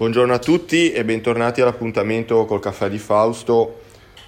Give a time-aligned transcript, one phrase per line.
[0.00, 3.80] Buongiorno a tutti e bentornati all'appuntamento col caffè di Fausto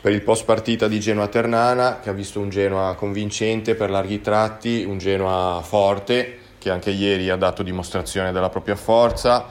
[0.02, 4.20] per il post partita di Genoa Ternana che ha visto un Genoa convincente per larghi
[4.20, 9.46] tratti, un Genoa forte che anche ieri ha dato dimostrazione della propria forza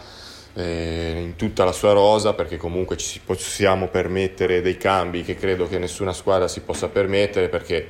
[0.53, 5.67] eh, in tutta la sua rosa perché comunque ci possiamo permettere dei cambi che credo
[5.67, 7.88] che nessuna squadra si possa permettere perché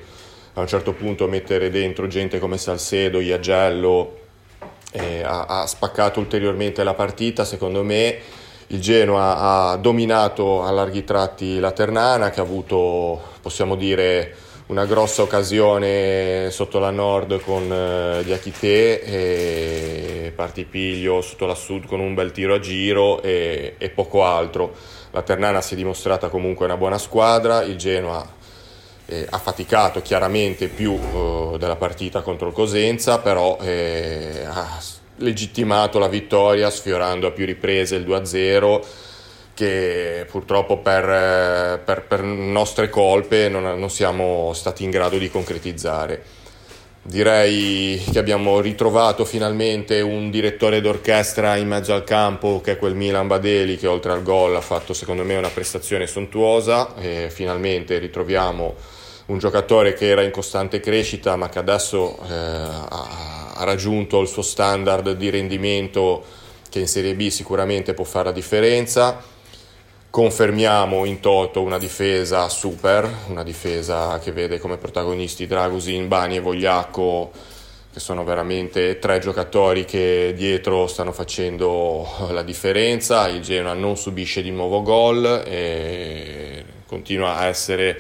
[0.53, 4.19] a un certo punto mettere dentro gente come Salcedo, Iagello
[4.92, 8.20] eh, ha, ha, spaccato ulteriormente la partita, secondo me
[8.67, 14.36] il Genoa ha dominato a larghi tratti la Ternana che ha avuto, possiamo dire,
[14.67, 22.00] una grossa occasione sotto la nord con eh, Diachité e Partipiglio sotto la sud con
[22.00, 24.73] un bel tiro a giro e, e poco altro.
[25.12, 28.25] La Ternana si è dimostrata comunque una buona squadra, il Genoa
[29.08, 34.80] eh, ha faticato chiaramente più eh, della partita contro il Cosenza, però eh, ha
[35.17, 38.81] legittimato la vittoria sfiorando a più riprese il 2-0
[39.53, 45.29] che purtroppo per, eh, per, per nostre colpe non, non siamo stati in grado di
[45.29, 46.23] concretizzare.
[47.03, 52.94] Direi che abbiamo ritrovato finalmente un direttore d'orchestra in mezzo al campo che è quel
[52.94, 57.97] Milan Badeli che oltre al gol ha fatto secondo me una prestazione sontuosa e finalmente
[57.97, 58.75] ritroviamo
[59.27, 64.27] un giocatore che era in costante crescita ma che adesso eh, ha, ha raggiunto il
[64.27, 66.23] suo standard di rendimento
[66.71, 69.21] che in Serie B sicuramente può fare la differenza.
[70.09, 76.39] Confermiamo in toto una difesa super, una difesa che vede come protagonisti Dragusin, Bani e
[76.39, 77.31] Vogliacco,
[77.93, 83.27] che sono veramente tre giocatori che dietro stanno facendo la differenza.
[83.27, 87.99] Il Genoa non subisce di nuovo gol e continua a essere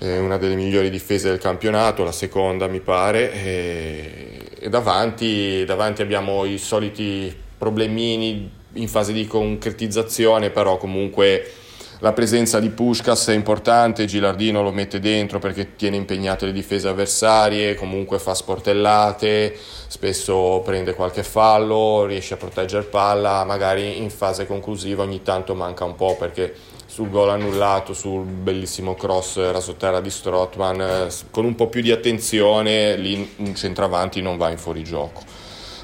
[0.00, 6.44] una delle migliori difese del campionato, la seconda mi pare, e, e davanti, davanti abbiamo
[6.44, 11.52] i soliti problemini in fase di concretizzazione, però comunque
[12.00, 16.88] la presenza di Pushkas è importante, Gilardino lo mette dentro perché tiene impegnate le difese
[16.88, 19.54] avversarie, comunque fa sportellate,
[19.86, 25.84] spesso prende qualche fallo, riesce a proteggere palla, magari in fase conclusiva ogni tanto manca
[25.84, 26.54] un po' perché
[26.86, 31.92] sul gol annullato, sul bellissimo cross rasoterra di Strotman, eh, con un po' più di
[31.92, 35.20] attenzione lì un centravanti non va in fuorigioco.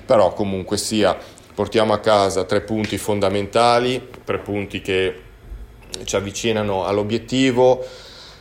[0.07, 1.15] Però comunque sia,
[1.55, 5.25] portiamo a casa tre punti fondamentali, tre punti che
[6.05, 7.85] ci avvicinano all'obiettivo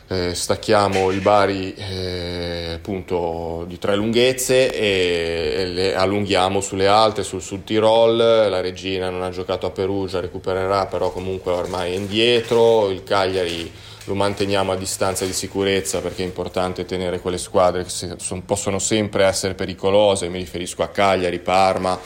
[0.08, 7.24] eh, stacchiamo il Bari eh, appunto di tre lunghezze e, e, le allunghiamo sulle altre,
[7.24, 11.96] sul Sud Tirol, la Regina non ha giocato a Perugia, recupererà però comunque ormai è
[11.96, 13.72] indietro, il Cagliari
[14.04, 18.78] lo manteniamo a distanza di sicurezza perché è importante tenere quelle squadre che son, possono
[18.78, 21.98] sempre essere pericolose, mi riferisco a Cagliari, Parma,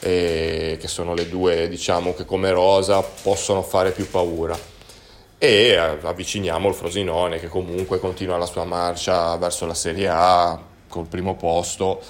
[0.00, 4.58] eh, che sono le due diciamo che come rosa possono fare più paura
[5.42, 11.06] e avviciniamo il Frosinone che comunque continua la sua marcia verso la Serie A col
[11.06, 12.02] primo posto.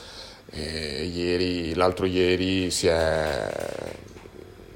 [0.52, 3.48] Ieri, l'altro ieri si è,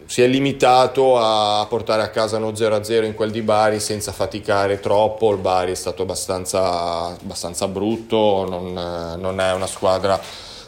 [0.07, 4.79] si è limitato a portare a casa uno 0-0 in quel di Bari senza faticare
[4.79, 10.21] troppo, il Bari è stato abbastanza, abbastanza brutto, non, non è una squadra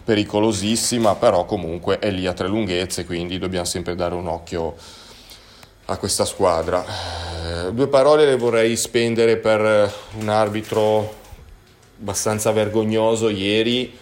[0.07, 4.77] pericolosissima, però comunque è lì a tre lunghezze, quindi dobbiamo sempre dare un occhio
[5.87, 6.85] a questa squadra.
[7.67, 11.13] Eh, due parole le vorrei spendere per un arbitro
[11.99, 13.99] abbastanza vergognoso ieri.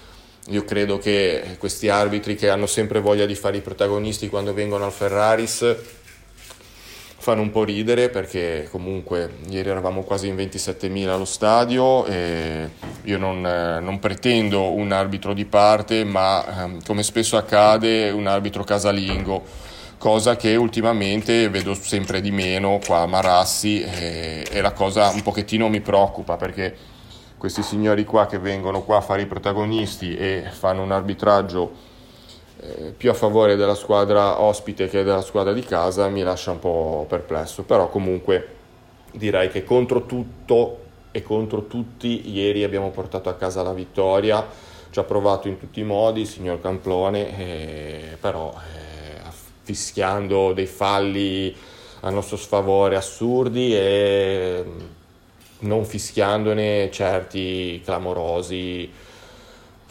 [0.49, 4.85] Io credo che questi arbitri che hanno sempre voglia di fare i protagonisti quando vengono
[4.85, 5.75] al Ferraris
[7.25, 12.69] fanno un po' ridere perché comunque ieri eravamo quasi in 27.000 allo stadio e
[13.05, 18.63] io non, non pretendo un arbitro di parte ma ehm, come spesso accade un arbitro
[18.63, 19.43] casalingo
[19.97, 25.23] cosa che ultimamente vedo sempre di meno qua a Marassi e, e la cosa un
[25.23, 26.77] pochettino mi preoccupa perché
[27.39, 31.94] questi signori qua che vengono qua a fare i protagonisti e fanno un arbitraggio eh,
[32.97, 37.05] più a favore della squadra ospite che della squadra di casa mi lascia un po'
[37.09, 38.49] perplesso, però comunque
[39.13, 40.79] direi che contro tutto
[41.11, 44.45] e contro tutti ieri abbiamo portato a casa la vittoria,
[44.91, 49.21] ci ha provato in tutti i modi il signor Camplone, eh, però eh,
[49.63, 51.55] fischiando dei falli
[52.01, 54.65] a nostro sfavore assurdi e
[55.61, 58.91] non fischiandone certi clamorosi.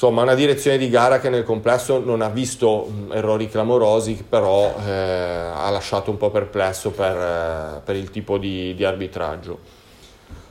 [0.03, 4.91] Insomma, una direzione di gara che nel complesso non ha visto errori clamorosi, però eh,
[4.91, 9.59] ha lasciato un po' perplesso per, eh, per il tipo di, di arbitraggio.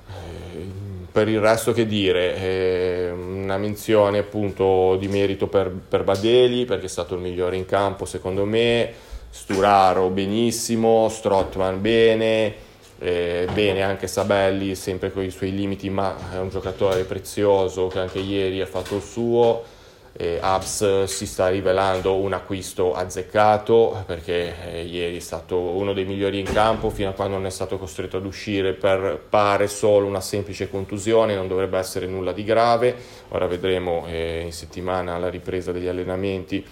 [0.08, 0.66] Eh,
[1.12, 6.86] per il resto che dire, eh, una menzione appunto di merito per, per Badeli perché
[6.86, 8.90] è stato il migliore in campo secondo me,
[9.28, 12.54] Sturaro benissimo, Strottman bene,
[13.02, 17.98] eh, bene anche Sabelli, sempre con i suoi limiti, ma è un giocatore prezioso che
[17.98, 19.64] anche ieri ha fatto il suo.
[20.12, 26.04] Eh, Abs si sta rivelando un acquisto azzeccato perché eh, ieri è stato uno dei
[26.04, 30.06] migliori in campo fino a quando non è stato costretto ad uscire per pare solo
[30.06, 32.94] una semplice contusione, non dovrebbe essere nulla di grave.
[33.30, 36.64] Ora vedremo eh, in settimana la ripresa degli allenamenti,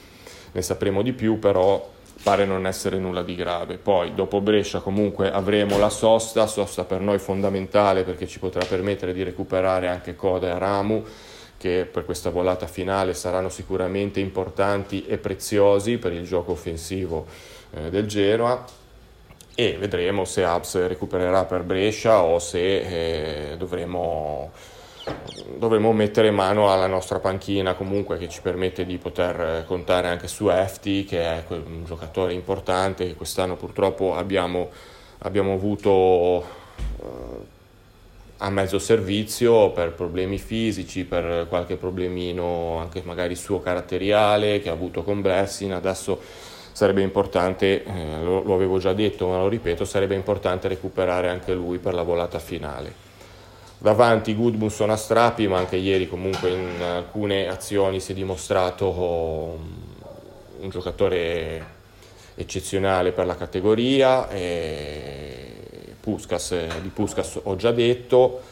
[0.53, 3.77] ne sapremo di più, però pare non essere nulla di grave.
[3.77, 9.13] Poi dopo Brescia comunque avremo la sosta, sosta per noi fondamentale perché ci potrà permettere
[9.13, 11.05] di recuperare anche Coda e Ramu
[11.57, 17.27] che per questa volata finale saranno sicuramente importanti e preziosi per il gioco offensivo
[17.73, 18.65] eh, del Genoa
[19.55, 24.53] e vedremo se Abs recupererà per Brescia o se eh, dovremo
[25.56, 30.29] dovremmo mettere mano alla nostra panchina comunque che ci permette di poter eh, contare anche
[30.29, 34.70] su Efti che è un giocatore importante che quest'anno purtroppo abbiamo,
[35.19, 36.44] abbiamo avuto
[36.99, 37.58] eh,
[38.43, 44.73] a mezzo servizio per problemi fisici, per qualche problemino anche magari suo caratteriale che ha
[44.73, 46.19] avuto con Blessing, adesso
[46.73, 51.52] sarebbe importante, eh, lo, lo avevo già detto ma lo ripeto, sarebbe importante recuperare anche
[51.52, 53.10] lui per la volata finale.
[53.82, 59.59] Davanti Gudmundsson a strappi, ma anche ieri comunque in alcune azioni si è dimostrato
[60.61, 61.65] un giocatore
[62.35, 64.29] eccezionale per la categoria.
[65.99, 68.43] Puskas, di Puskas ho già detto,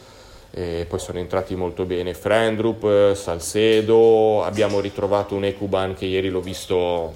[0.51, 6.41] e poi sono entrati molto bene Frendrup, Salcedo, abbiamo ritrovato un Ekuban che ieri l'ho
[6.41, 7.13] visto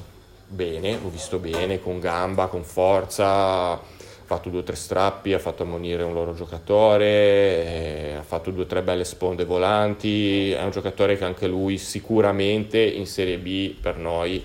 [0.49, 3.81] bene, l'ho visto bene, con gamba, con forza,
[4.33, 8.63] fatto due o tre strappi, ha fatto ammonire un loro giocatore, eh, ha fatto due
[8.63, 13.75] o tre belle sponde volanti, è un giocatore che anche lui sicuramente in Serie B
[13.75, 14.43] per noi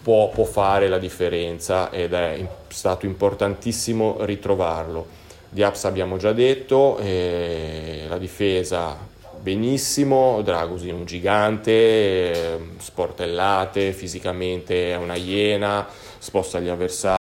[0.00, 5.22] può, può fare la differenza ed è stato importantissimo ritrovarlo.
[5.48, 8.96] Di Aps abbiamo già detto, eh, la difesa
[9.40, 15.84] benissimo, Dragusin un gigante, eh, sportellate, fisicamente è una iena,
[16.18, 17.22] sposta gli avversari.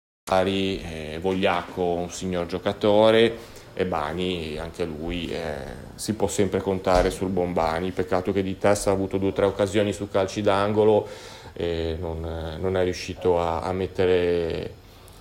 [0.33, 3.35] Eh, Vogliacco, un signor giocatore,
[3.73, 7.91] e Bani, anche lui, eh, si può sempre contare sul buon Bani.
[7.91, 11.05] Peccato che di testa ha avuto due o tre occasioni su calci d'angolo
[11.51, 14.75] e non, non è riuscito a, a mettere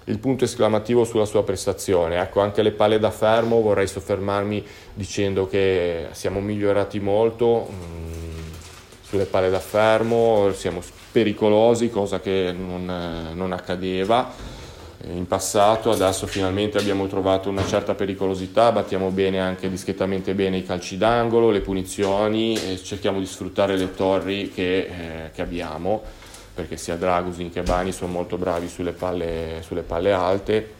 [0.04, 2.20] il punto esclamativo sulla sua prestazione.
[2.20, 4.64] Ecco, anche le palle da fermo vorrei soffermarmi
[4.94, 8.52] dicendo che siamo migliorati molto mm,
[9.02, 10.80] sulle palle da fermo, siamo
[11.10, 14.58] pericolosi, cosa che non, non accadeva
[15.08, 20.64] in passato, adesso finalmente abbiamo trovato una certa pericolosità, battiamo bene anche discretamente bene i
[20.64, 26.02] calci d'angolo, le punizioni cerchiamo di sfruttare le torri che, eh, che abbiamo
[26.52, 30.78] perché sia Dragusin che Bani sono molto bravi sulle palle, sulle palle alte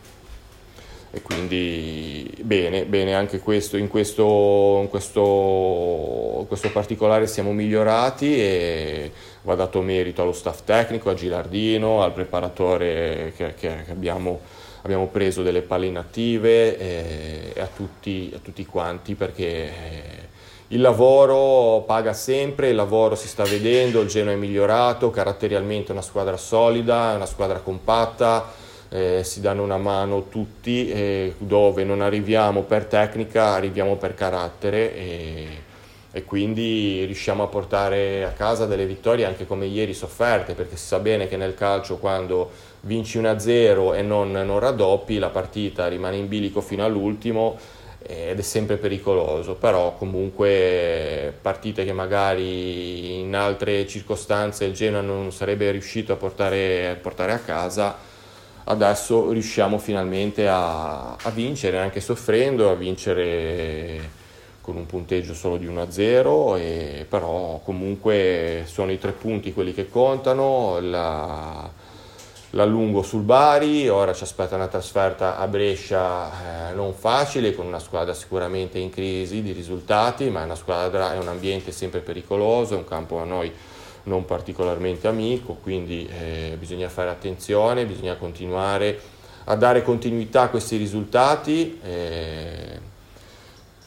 [1.13, 9.13] e quindi bene, bene anche questo, in, questo, in, questo, questo particolare siamo migliorati e
[9.43, 14.41] va dato merito allo staff tecnico, a Gilardino, al preparatore che, che abbiamo,
[14.83, 20.29] abbiamo, preso delle palle inattive e, e a, tutti, a, tutti, quanti perché
[20.69, 25.93] il lavoro paga sempre, il lavoro si sta vedendo, il Genoa è migliorato, caratterialmente è
[25.93, 28.60] una squadra solida, è una squadra compatta,
[28.91, 34.95] eh, si danno una mano tutti, eh, dove non arriviamo per tecnica, arriviamo per carattere
[34.95, 35.47] e,
[36.11, 40.87] e, quindi riusciamo a portare a casa delle vittorie anche come ieri sofferte, perché si
[40.87, 46.17] sa bene che nel calcio quando vinci 1-0 e non, non raddoppi la partita rimane
[46.17, 47.59] in bilico fino all'ultimo
[48.03, 55.31] ed è sempre pericoloso, però comunque partite che magari in altre circostanze il Genoa non
[55.33, 57.97] sarebbe riuscito a portare, a, portare a casa,
[58.71, 64.19] adesso riusciamo finalmente a, a, vincere, anche soffrendo, a vincere
[64.61, 69.89] con un punteggio solo di 1-0, e, però comunque sono i tre punti quelli che
[69.89, 70.79] contano.
[70.81, 71.69] La,
[72.51, 77.79] l'allungo sul Bari, ora ci aspetta una trasferta a Brescia eh, non facile, con una
[77.79, 82.75] squadra sicuramente in crisi di risultati, ma è una squadra, è un ambiente sempre pericoloso,
[82.75, 83.53] è un campo a noi
[84.05, 88.99] non particolarmente amico, quindi eh, bisogna fare attenzione, bisogna continuare
[89.45, 91.81] a dare continuità a questi risultati.
[91.83, 92.89] Eh,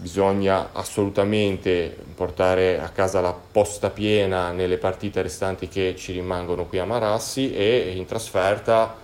[0.03, 6.79] bisogna assolutamente portare a casa la posta piena nelle partite restanti che ci rimangono qui
[6.79, 8.97] a Marassi e in trasferta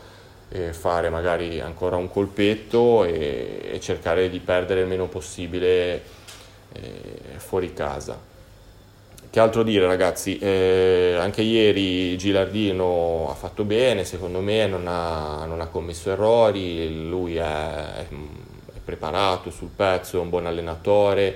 [0.50, 6.04] eh, fare magari ancora un colpetto e, e, cercare di perdere il meno possibile
[6.74, 8.29] eh, fuori casa.
[9.32, 10.40] Che altro dire ragazzi?
[10.40, 17.08] Eh, anche ieri Gilardino ha fatto bene, secondo me non ha, non ha commesso errori,
[17.08, 18.08] lui è
[18.84, 21.36] preparato sul pezzo, è un buon allenatore,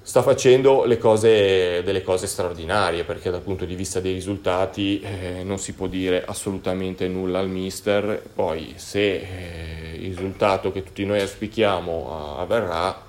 [0.00, 5.58] sta facendo cose, delle cose straordinarie perché dal punto di vista dei risultati eh, non
[5.58, 11.20] si può dire assolutamente nulla al mister, poi se eh, il risultato che tutti noi
[11.20, 13.08] auspichiamo avverrà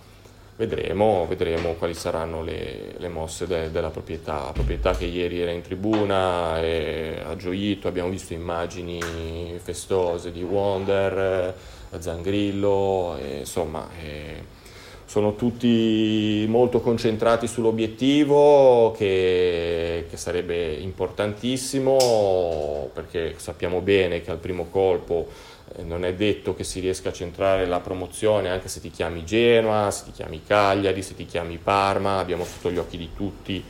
[0.56, 5.52] vedremo, vedremo quali saranno le, le mosse de, della proprietà, la proprietà che ieri era
[5.52, 11.54] in tribuna ha gioito, abbiamo visto immagini festose di Wonder,
[12.00, 14.60] Zangrillo, e, insomma e
[15.12, 24.68] sono tutti molto concentrati sull'obiettivo che, che, sarebbe importantissimo perché sappiamo bene che al primo
[24.72, 28.92] colpo eh, non è detto che si riesca a centrare la promozione anche se ti
[28.92, 33.10] chiami Genoa, se ti chiami Cagliari, se ti chiami Parma, abbiamo sotto gli occhi di
[33.16, 33.64] tutti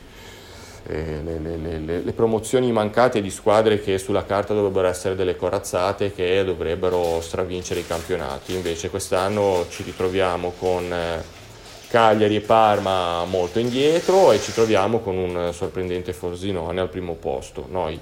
[0.84, 5.36] eh, le, le, le, le, promozioni mancate di squadre che sulla carta dovrebbero essere delle
[5.36, 8.54] corazzate che dovrebbero stravincere i campionati.
[8.54, 11.22] Invece quest'anno ci ritroviamo con eh,
[11.88, 17.66] Cagliari e Parma molto indietro e ci troviamo con un sorprendente Forzinone al primo posto.
[17.70, 17.98] Noi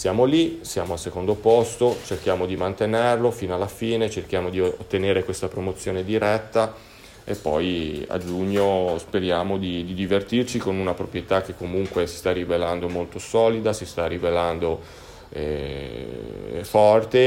[0.00, 5.24] siamo lì, siamo al secondo posto, cerchiamo di mantenerlo fino alla fine, cerchiamo di ottenere
[5.24, 6.74] questa promozione diretta
[7.22, 12.32] e poi a giugno speriamo di, di, divertirci con una proprietà che comunque si sta
[12.32, 14.80] rivelando molto solida, si sta rivelando
[15.28, 17.18] eh, forte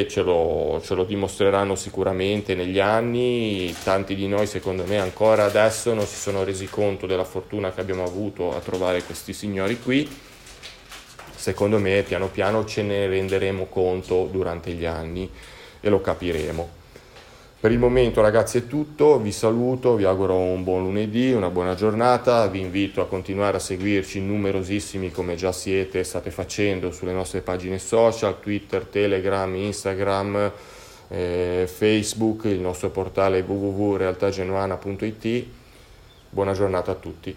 [0.00, 3.70] e ce lo, ce lo, dimostreranno sicuramente negli anni.
[3.84, 7.82] Tanti di noi secondo me ancora adesso non si sono resi conto della fortuna che
[7.82, 10.32] abbiamo avuto a trovare questi signori qui.
[11.44, 15.30] Secondo me piano piano ce ne renderemo conto durante gli anni
[15.78, 16.68] e lo capiremo.
[17.60, 21.74] Per il momento ragazzi è tutto, vi saluto, vi auguro un buon lunedì, una buona
[21.74, 27.12] giornata, vi invito a continuare a seguirci numerosissimi come già siete e state facendo sulle
[27.12, 30.50] nostre pagine social, Twitter, Telegram, Instagram,
[31.08, 35.46] eh, Facebook, il nostro portale www.realtagenuana.it.
[36.30, 37.36] Buona giornata a tutti.